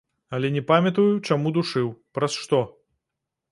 Але 0.37 0.47
не 0.55 0.63
памятаю, 0.71 1.05
чаму 1.27 1.53
душыў, 1.59 1.93
праз 2.19 2.41
што. 2.47 2.65